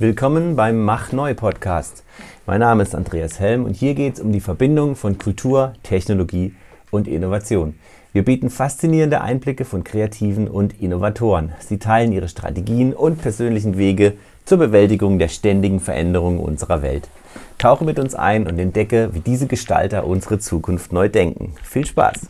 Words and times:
Willkommen 0.00 0.56
beim 0.56 0.82
Mach 0.82 1.12
Neu 1.12 1.34
Podcast. 1.34 2.04
Mein 2.46 2.60
Name 2.60 2.82
ist 2.82 2.94
Andreas 2.94 3.38
Helm 3.38 3.66
und 3.66 3.76
hier 3.76 3.92
geht 3.92 4.14
es 4.14 4.20
um 4.20 4.32
die 4.32 4.40
Verbindung 4.40 4.96
von 4.96 5.18
Kultur, 5.18 5.74
Technologie 5.82 6.54
und 6.90 7.06
Innovation. 7.06 7.74
Wir 8.14 8.24
bieten 8.24 8.48
faszinierende 8.48 9.20
Einblicke 9.20 9.66
von 9.66 9.84
Kreativen 9.84 10.48
und 10.48 10.80
Innovatoren. 10.80 11.52
Sie 11.58 11.78
teilen 11.78 12.12
ihre 12.12 12.30
Strategien 12.30 12.94
und 12.94 13.20
persönlichen 13.20 13.76
Wege 13.76 14.14
zur 14.46 14.56
Bewältigung 14.56 15.18
der 15.18 15.28
ständigen 15.28 15.80
Veränderungen 15.80 16.40
unserer 16.40 16.80
Welt. 16.80 17.10
Tauche 17.58 17.84
mit 17.84 17.98
uns 17.98 18.14
ein 18.14 18.46
und 18.46 18.58
entdecke, 18.58 19.10
wie 19.12 19.20
diese 19.20 19.48
Gestalter 19.48 20.06
unsere 20.06 20.38
Zukunft 20.38 20.94
neu 20.94 21.10
denken. 21.10 21.56
Viel 21.62 21.84
Spaß! 21.84 22.20